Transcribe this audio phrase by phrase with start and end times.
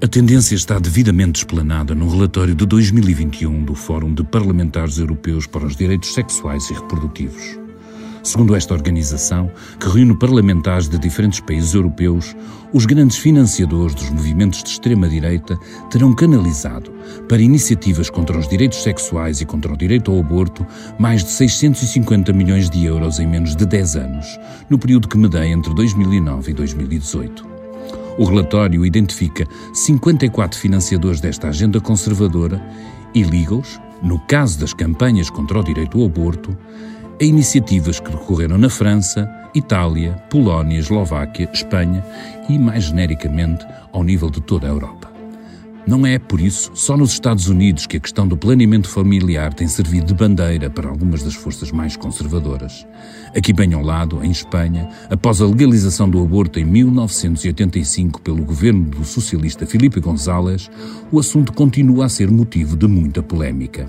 [0.00, 5.66] A tendência está devidamente explanada no relatório de 2021 do Fórum de Parlamentares Europeus para
[5.66, 7.58] os Direitos Sexuais e Reprodutivos.
[8.22, 12.36] Segundo esta organização, que reúne parlamentares de diferentes países europeus,
[12.72, 15.58] os grandes financiadores dos movimentos de extrema-direita
[15.90, 16.92] terão canalizado
[17.28, 20.64] para iniciativas contra os direitos sexuais e contra o direito ao aborto
[20.96, 24.38] mais de 650 milhões de euros em menos de 10 anos,
[24.70, 27.57] no período que medeia entre 2009 e 2018.
[28.18, 32.60] O relatório identifica 54 financiadores desta agenda conservadora
[33.14, 36.56] e liga-os, no caso das campanhas contra o direito ao aborto,
[37.20, 42.04] a iniciativas que decorreram na França, Itália, Polónia, Eslováquia, Espanha
[42.48, 45.17] e, mais genericamente, ao nível de toda a Europa.
[45.88, 49.66] Não é, por isso, só nos Estados Unidos que a questão do planeamento familiar tem
[49.66, 52.86] servido de bandeira para algumas das forças mais conservadoras.
[53.34, 58.84] Aqui bem ao lado, em Espanha, após a legalização do aborto em 1985 pelo governo
[58.84, 60.70] do socialista Felipe González,
[61.10, 63.88] o assunto continua a ser motivo de muita polémica.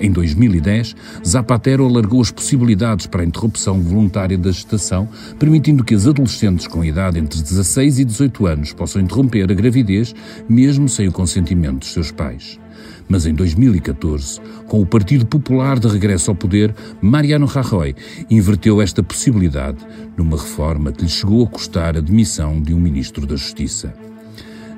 [0.00, 5.06] Em 2010, Zapatero alargou as possibilidades para a interrupção voluntária da gestação,
[5.38, 10.14] permitindo que as adolescentes com idade entre 16 e 18 anos possam interromper a gravidez,
[10.48, 12.58] mesmo sem o consentimento dos seus pais.
[13.06, 17.94] Mas em 2014, com o Partido Popular de regresso ao poder, Mariano Rajoy
[18.30, 19.84] inverteu esta possibilidade
[20.16, 23.92] numa reforma que lhe chegou a custar a demissão de um ministro da Justiça.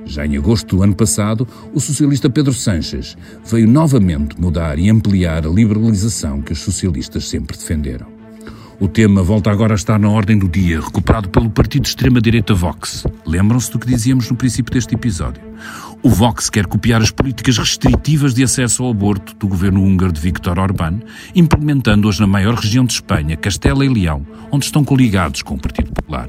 [0.05, 5.47] Já em agosto do ano passado, o socialista Pedro Sanches veio novamente mudar e ampliar
[5.47, 8.06] a liberalização que os socialistas sempre defenderam.
[8.81, 12.53] O tema volta agora a estar na ordem do dia, recuperado pelo partido de extrema-direita
[12.53, 13.06] Vox.
[13.25, 15.41] Lembram-se do que dizíamos no princípio deste episódio?
[16.03, 20.21] O Vox quer copiar as políticas restritivas de acesso ao aborto do governo húngaro de
[20.21, 20.98] Viktor Orbán,
[21.32, 25.93] implementando-as na maior região de Espanha, Castela e Leão, onde estão coligados com o Partido
[25.93, 26.28] Popular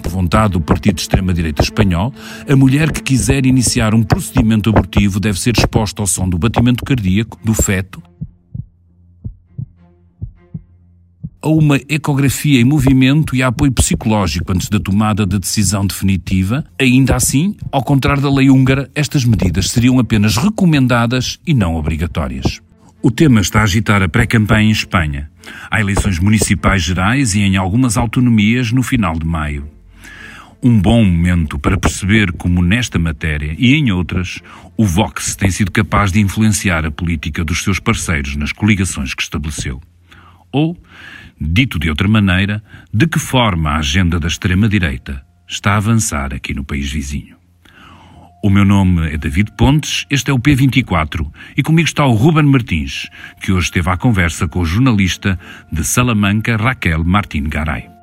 [0.00, 2.12] por vontade do partido de extrema-direita espanhol,
[2.48, 6.84] a mulher que quiser iniciar um procedimento abortivo deve ser exposta ao som do batimento
[6.84, 8.02] cardíaco do feto
[11.42, 16.64] a uma ecografia em movimento e a apoio psicológico antes da tomada de decisão definitiva.
[16.78, 22.60] Ainda assim, ao contrário da lei húngara, estas medidas seriam apenas recomendadas e não obrigatórias.
[23.02, 25.30] O tema está a agitar a pré-campanha em Espanha.
[25.70, 29.79] Há eleições municipais gerais e em algumas autonomias no final de maio
[30.62, 34.40] um bom momento para perceber como nesta matéria e em outras
[34.76, 39.22] o Vox tem sido capaz de influenciar a política dos seus parceiros nas coligações que
[39.22, 39.80] estabeleceu.
[40.52, 40.76] Ou,
[41.40, 42.62] dito de outra maneira,
[42.92, 47.36] de que forma a agenda da extrema-direita está a avançar aqui no país vizinho.
[48.42, 52.44] O meu nome é David Pontes, este é o P24 e comigo está o Ruben
[52.44, 53.08] Martins,
[53.40, 55.38] que hoje esteve à conversa com o jornalista
[55.70, 57.99] de Salamanca Raquel Martin Garay.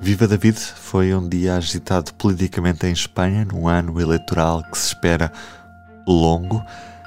[0.00, 5.32] Viva David foi um dia agitado politicamente em Espanha, num ano eleitoral que se espera
[6.06, 6.64] longo.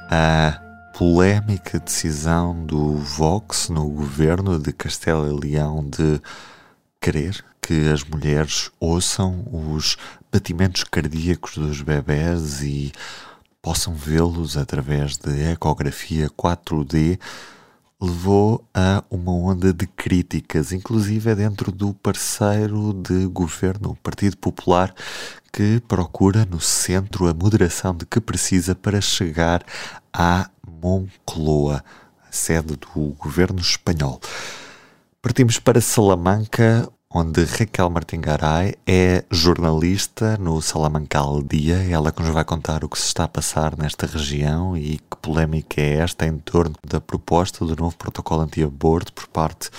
[0.09, 0.59] A
[0.93, 6.21] polémica decisão do Vox no governo de Castela e Leão de
[6.99, 9.97] querer que as mulheres ouçam os
[10.31, 12.91] batimentos cardíacos dos bebés e
[13.61, 17.17] possam vê-los através de ecografia 4D
[18.01, 24.93] levou a uma onda de críticas, inclusive dentro do parceiro de governo, o Partido Popular,
[25.53, 29.63] que procura no centro a moderação de que precisa para chegar
[30.11, 30.49] à
[30.81, 31.83] Moncloa,
[32.27, 34.19] a sede do governo espanhol.
[35.21, 42.45] Partimos para Salamanca, onde Raquel Martingaray é jornalista no Salamancal Dia, ela que nos vai
[42.45, 46.37] contar o que se está a passar nesta região e que polémica é esta em
[46.37, 49.69] torno da proposta do novo protocolo anti-aborto por parte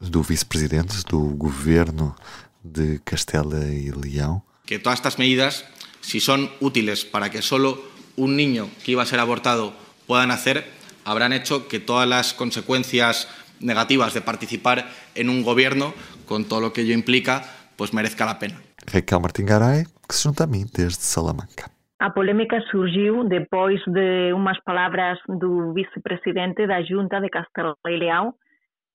[0.00, 2.16] do vice-presidente do governo
[2.64, 4.42] de Castela e León.
[4.64, 5.64] Que todas estas medidas,
[6.00, 7.78] si son útiles para que solo
[8.16, 9.74] un niño que iba a ser abortado
[10.06, 10.64] pueda nacer,
[11.04, 13.28] habrán hecho que todas las consecuencias
[13.62, 15.94] negativas de participar en un gobierno,
[16.26, 17.42] con todo lo que ello implica,
[17.76, 18.56] pues merezca la pena.
[18.92, 21.70] Raquel Martín Garay, que se junta a mim desde Salamanca.
[21.98, 28.34] A polémica surgiu depois de umas palavras do vice-presidente da Junta de Castelo e Leão,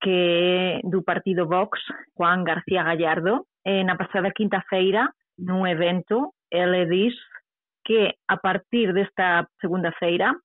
[0.02, 1.80] que é do partido Vox,
[2.18, 7.14] Juan García Gallardo, na passada quinta-feira, num evento ele diz
[7.84, 10.36] que a partir desta segunda-feira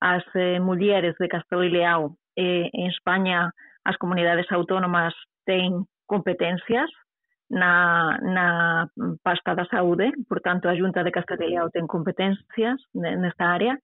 [0.00, 3.50] as eh, mulleres de Castelo e Leao eh, en España
[3.82, 6.86] as comunidades autónomas têm competências
[7.50, 8.88] na, na
[9.24, 13.74] pasta da saúde, portanto a Junta de Castelo e Leao ten competências nesta área.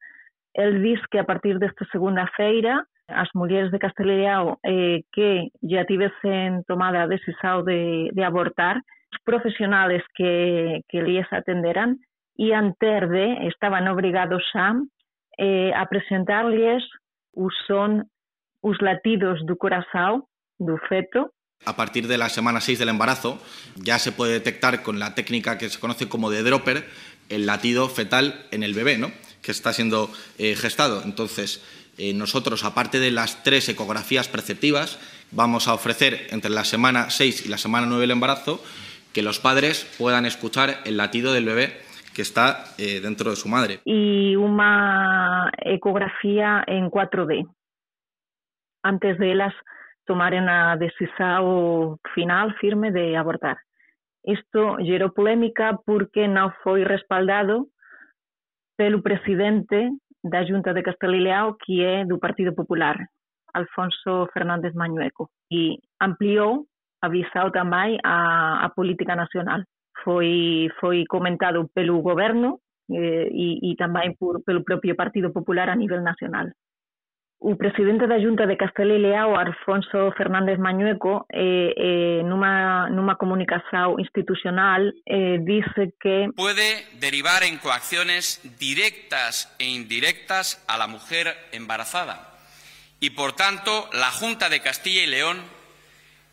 [0.55, 5.51] Ele diz que a partir desta segunda-feira as mulleres de Castelo e Leao eh, que
[5.63, 8.77] já tivessem tomado a decisão de, de abortar,
[9.13, 11.97] os profissionais que, que lhes atenderan
[12.37, 14.75] ian ter de, estaban obrigados a,
[15.39, 16.83] eh, a presentar-lhes
[17.35, 18.05] o son,
[18.65, 20.25] os latidos do coração
[20.59, 21.29] do feto.
[21.67, 23.39] A partir de la semana 6 del embarazo
[23.77, 26.89] ya se puede detectar con la técnica que se conoce como de Dropper
[27.29, 29.13] el latido fetal en el bebé, ¿no?
[29.43, 31.03] que está siendo eh, gestado.
[31.05, 31.63] Entonces,
[31.99, 34.99] eh, nosotros, aparte de las tres ecografías perceptivas,
[35.31, 38.63] vamos a ofrecer entre la semana 6 y la semana 9 del embarazo
[39.13, 41.77] que los padres puedan escuchar el latido del bebé
[42.15, 43.81] que está eh, dentro de su madre.
[43.85, 47.47] Y una ecografía en 4D,
[48.85, 49.55] antes de ellas
[50.05, 53.57] tomar una decisión final, firme, de abortar.
[54.23, 57.69] Isto gerou polémica porque non foi respaldado
[58.77, 59.93] pelo presidente
[60.25, 62.97] da Junta de Castelo e Leao, que é do Partido Popular,
[63.53, 66.65] Alfonso Fernández Mañueco, e ampliou,
[67.05, 69.65] avisou tamén a, a política nacional.
[70.01, 75.77] Foi, foi comentado pelo goberno eh, e, e tamén por, pelo propio Partido Popular a
[75.77, 76.49] nivel nacional.
[77.39, 82.23] O presidente da Junta de Castelo e Leao, Alfonso Fernández Mañueco, eh, eh,
[83.19, 91.29] comunicación institucional eh, dice que puede derivar en coacciones directas e indirectas a la mujer
[91.53, 92.35] embarazada
[93.01, 95.39] y por tanto la Junta de Castilla y León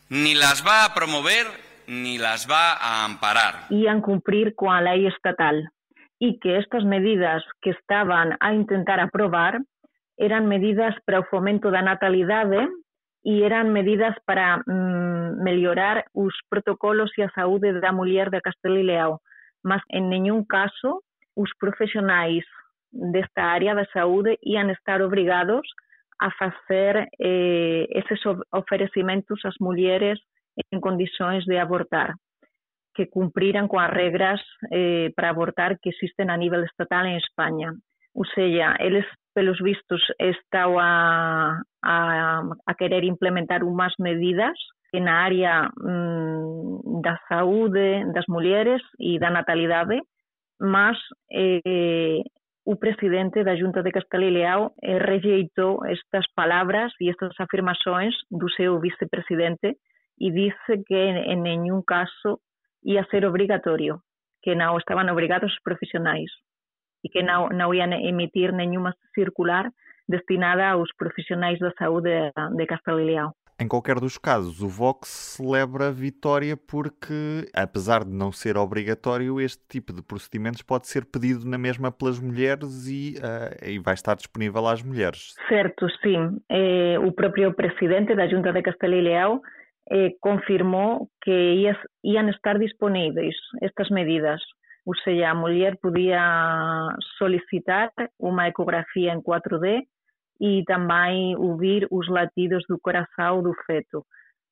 [0.10, 1.48] ni las va a promover
[1.88, 3.68] ni las va a amparar.
[3.70, 5.72] Ian cumplir coa lei estatal
[6.20, 9.60] e que estas medidas que estaban a intentar aprobar
[10.22, 12.70] eran medidas para o fomento da natalidade
[13.24, 18.78] e eran medidas para mm, mellorar os protocolos e a saúde da muller de Castelo
[18.78, 19.22] e Leao.
[19.64, 21.02] Mas en nenhum caso
[21.34, 22.46] os profesionais
[22.92, 25.66] desta área da saúde iam estar obrigados
[26.20, 28.22] a fazer eh, esses
[28.54, 30.22] oferecimentos ás mulheres
[30.70, 32.14] en condições de abortar,
[32.94, 37.74] que cumpriran coas regras eh, para abortar que existen a nível estatal en España.
[38.14, 44.58] Ou seja, eles pelos vistos estão a, a, a querer implementar umas medidas
[44.94, 50.02] na área mm, da saúde das mulheres e da natalidade,
[50.60, 50.98] mas
[51.32, 52.22] eh,
[52.66, 58.14] o presidente da Junta de Castelo e Leao eh, rejeitou estas palabras e estas afirmações
[58.30, 59.78] do seu vicepresidente
[60.20, 62.42] e disse que en nenhum caso
[62.84, 64.02] ia ser obrigatório,
[64.44, 66.30] que não estavam obrigados os profissionais
[67.04, 69.70] e que não, não iam emitir nenhuma circular
[70.08, 72.10] destinada aos profissionais da saúde
[72.56, 73.34] de Castelo e Leão.
[73.62, 75.08] Em qualquer dos casos, o Vox
[75.38, 81.06] celebra a vitória porque, apesar de não ser obrigatório, este tipo de procedimentos pode ser
[81.06, 85.36] pedido na mesma pelas mulheres e, uh, e vai estar disponível às mulheres.
[85.48, 86.40] Certo, sim.
[86.50, 89.40] Eh, o próprio presidente da Junta de Castelo e Leão
[89.92, 94.42] eh, confirmou que ia, iam estar disponíveis estas medidas
[94.86, 96.88] ou seja, a mulher podia
[97.18, 99.84] solicitar uma ecografia em 4D
[100.40, 104.04] e também ouvir os latidos do coração do feto,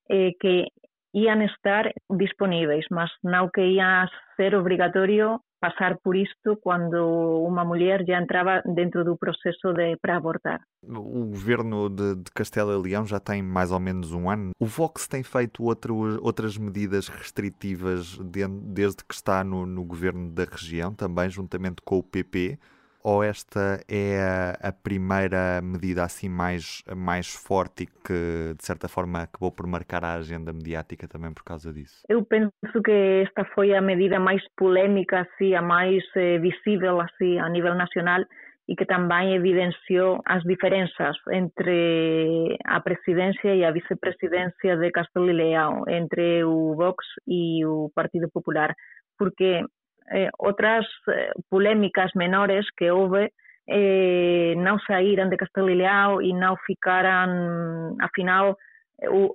[0.10, 0.68] eh, que
[1.14, 8.04] iam estar disponíveis, mas não que ia ser obrigatório passar por isto quando uma mulher
[8.08, 10.62] já entrava dentro do processo de para abortar.
[10.88, 14.52] O governo de, de Castela e Leão já tem mais ou menos um ano.
[14.58, 20.32] O Vox tem feito outro, outras medidas restritivas de, desde que está no, no governo
[20.32, 22.58] da região, também juntamente com o PP
[23.04, 29.24] ou esta é a, primeira medida assim mais, mais forte e que de certa forma
[29.24, 32.02] acabou por marcar a agenda mediática também por causa disso?
[32.10, 32.52] Eu penso
[32.84, 37.76] que esta foi a medida mais polémica, assim, a mais eh, visível assim, a nível
[37.76, 38.24] nacional
[38.68, 45.34] e que também evidenciou as diferenças entre a presidência e a vicepresidência de Castelo e
[45.34, 48.76] Leão, entre o Vox e o Partido Popular,
[49.18, 49.64] porque
[50.12, 53.32] eh, outras eh, polémicas menores que houve
[53.68, 58.58] eh, não saíram de Castelo e Leão e não ficaram, afinal,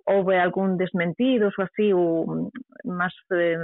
[0.06, 2.50] houve algum desmentidos ou assim, ou,
[2.84, 3.56] mas eh,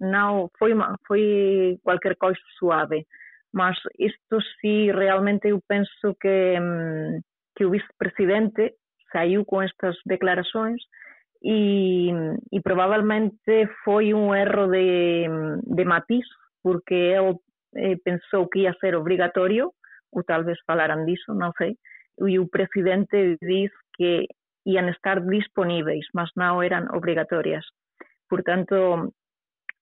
[0.00, 0.72] não foi,
[1.06, 3.06] foi qualquer coisa suave.
[3.52, 6.56] Mas isto sim, realmente eu penso que,
[7.56, 8.74] que o vice-presidente
[9.10, 10.82] saiu com estas declarações
[11.42, 12.10] e,
[12.52, 15.26] e provavelmente foi um erro de,
[15.66, 16.26] de matiz
[16.62, 17.36] porque ele
[17.76, 19.72] eh, pensou que ia ser obrigatório,
[20.12, 21.76] ou talvez falaram disso, não sei,
[22.26, 24.26] e o presidente disse que
[24.66, 27.64] iam estar disponíveis, mas não eram obrigatórias.
[28.28, 29.12] Portanto,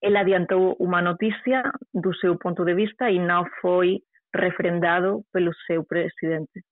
[0.02, 4.00] ele adiantou uma notícia do seu ponto de vista e não foi
[4.34, 6.62] refrendado pelo seu presidente.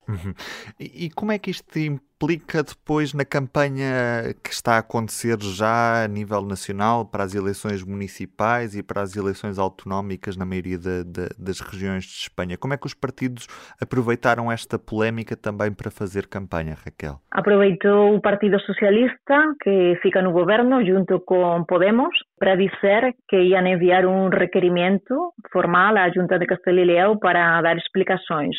[0.79, 1.79] E, como é que isto
[2.25, 7.85] implica depois na campanha que está a acontecer já a nível nacional para as eleições
[7.85, 12.57] municipais e para as eleições autonómicas na maioria de, de, das regiões de Espanha?
[12.57, 13.47] Como é que os partidos
[13.81, 17.21] aproveitaram esta polémica também para fazer campanha, Raquel?
[17.31, 23.67] Aproveitou o Partido Socialista, que fica no governo, junto com Podemos, para dizer que iam
[23.67, 28.57] enviar um requerimento formal à Junta de Castelo e Leão para dar explicações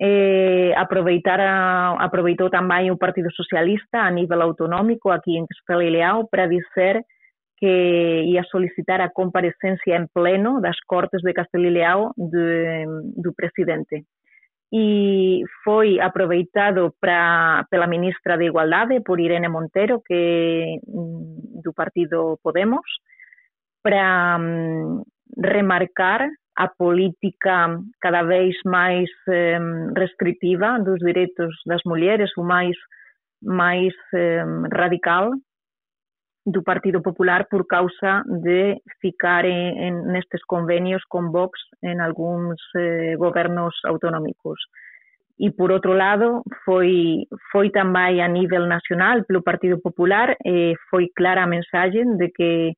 [0.00, 7.04] eh, aproveitou também o Partido Socialista a nível autonómico aqui em Castelo para dizer
[7.58, 14.06] que ia solicitar a comparecência em pleno das Cortes de Castelo do presidente.
[14.72, 22.86] E foi aproveitado pra, pela ministra de Igualdade, por Irene Montero, que do partido Podemos,
[23.82, 25.02] para um,
[25.36, 26.26] remarcar
[26.60, 29.58] a política cada vez máis eh,
[29.96, 32.76] restritiva dos direitos das mulleres, o máis
[33.40, 35.32] máis eh, radical
[36.44, 42.60] do Partido Popular por causa de ficar en, en nestes convenios con Vox en algúns
[42.76, 44.60] eh, gobernos autonómicos.
[45.40, 51.08] E por outro lado, foi foi tamén a nivel nacional pelo Partido Popular eh, foi
[51.16, 52.76] clara a mensaxe de que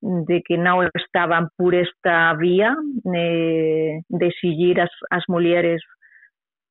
[0.00, 2.76] de que non estaban por esta vía
[3.14, 5.80] eh, de exigir as, as mulleres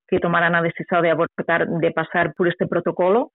[0.08, 3.34] que tomaran a decisión de abortar de pasar por este protocolo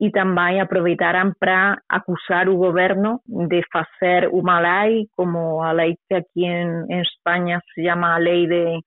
[0.00, 6.24] e tamén aproveitaran para acusar o goberno de facer unha lei como a lei que
[6.24, 8.80] aquí en, en España se llama a lei de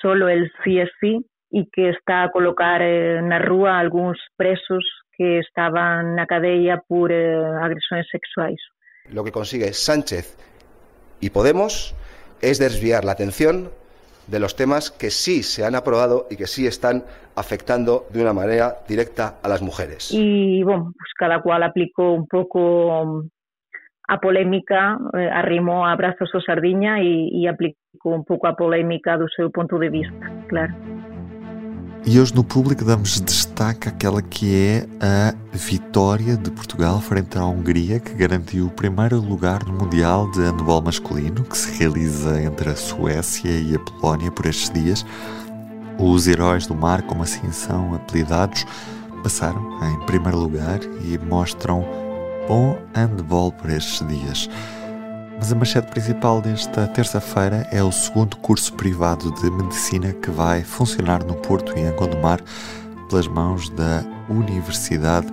[0.00, 1.20] solo el sí es sí
[1.52, 7.12] e que está a colocar eh, na rúa algúns presos que estaban na cadeia por
[7.12, 8.60] eh, agresões sexuais.
[9.12, 10.36] Lo que consigue Sánchez
[11.20, 11.94] y Podemos
[12.40, 13.70] es desviar la atención
[14.26, 17.04] de los temas que sí se han aprobado y que sí están
[17.36, 20.10] afectando de una manera directa a las mujeres.
[20.12, 23.28] Y bueno, pues cada cual aplicó un poco um,
[24.08, 27.76] a polémica, eh, arrimó a brazos o sardiña y, y aplicó
[28.10, 30.74] un pouco a polémica do seu ponto de vista, claro.
[32.04, 37.46] E hoje no público damos destaque àquela que é a vitória de Portugal frente à
[37.46, 42.70] Hungria, que garantiu o primeiro lugar no Mundial de Handball Masculino, que se realiza entre
[42.70, 45.06] a Suécia e a Polónia por estes dias.
[45.96, 48.66] Os heróis do mar, como assim são apelidados,
[49.22, 51.86] passaram em primeiro lugar e mostram
[52.48, 54.50] bom handball por estes dias.
[55.42, 60.62] Mas a manchete principal desta terça-feira é o segundo curso privado de medicina que vai
[60.62, 62.40] funcionar no Porto e em Gondomar
[63.08, 65.26] pelas mãos da Universidade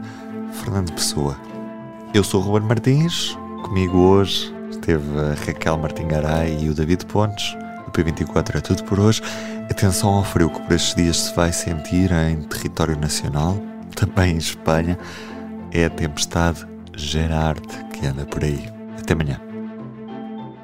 [0.52, 1.40] Fernando Pessoa.
[2.12, 7.56] Eu sou o Ruben Martins, comigo hoje esteve a Raquel Martingaray e o David Pontes.
[7.88, 9.22] O P24 é tudo por hoje.
[9.70, 13.62] Atenção ao frio que por estes dias se vai sentir em território nacional,
[13.96, 14.98] também em Espanha.
[15.72, 17.62] É a tempestade Gerard
[17.94, 18.68] que anda por aí.
[19.00, 19.49] Até amanhã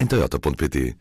[0.00, 0.94] em